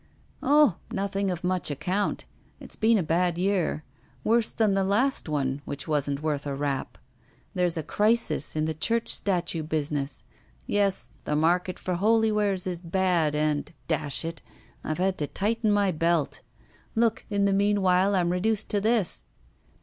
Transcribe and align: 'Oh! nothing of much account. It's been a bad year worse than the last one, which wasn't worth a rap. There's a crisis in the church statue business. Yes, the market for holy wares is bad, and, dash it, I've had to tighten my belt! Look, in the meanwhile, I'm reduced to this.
'Oh! 0.41 0.77
nothing 0.91 1.29
of 1.29 1.43
much 1.43 1.69
account. 1.69 2.25
It's 2.59 2.75
been 2.75 2.97
a 2.97 3.03
bad 3.03 3.37
year 3.37 3.83
worse 4.23 4.49
than 4.49 4.73
the 4.73 4.83
last 4.83 5.29
one, 5.29 5.61
which 5.63 5.87
wasn't 5.87 6.23
worth 6.23 6.47
a 6.47 6.55
rap. 6.55 6.97
There's 7.53 7.77
a 7.77 7.83
crisis 7.83 8.55
in 8.55 8.65
the 8.65 8.73
church 8.73 9.09
statue 9.09 9.61
business. 9.61 10.25
Yes, 10.65 11.11
the 11.25 11.35
market 11.35 11.77
for 11.77 11.93
holy 11.93 12.31
wares 12.31 12.65
is 12.65 12.81
bad, 12.81 13.35
and, 13.35 13.71
dash 13.87 14.25
it, 14.25 14.41
I've 14.83 14.97
had 14.97 15.19
to 15.19 15.27
tighten 15.27 15.71
my 15.71 15.91
belt! 15.91 16.41
Look, 16.95 17.23
in 17.29 17.45
the 17.45 17.53
meanwhile, 17.53 18.15
I'm 18.15 18.31
reduced 18.31 18.71
to 18.71 18.81
this. 18.81 19.27